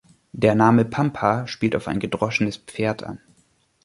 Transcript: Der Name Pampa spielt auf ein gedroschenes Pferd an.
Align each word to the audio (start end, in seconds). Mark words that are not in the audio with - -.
Der 0.31 0.55
Name 0.55 0.83
Pampa 0.83 1.45
spielt 1.45 1.75
auf 1.75 1.87
ein 1.87 1.99
gedroschenes 1.99 2.57
Pferd 2.57 3.03
an. 3.03 3.19